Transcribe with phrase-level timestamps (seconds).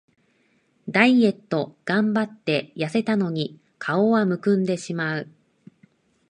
[0.89, 5.27] ダイエットがんばってやせたのに顔はむくんでしまう